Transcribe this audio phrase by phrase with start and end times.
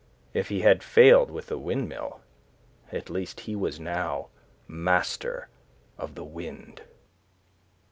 [0.33, 2.21] If he had failed with the windmill,
[2.91, 4.29] at least he was now
[4.67, 5.47] master
[5.95, 6.81] of the wind.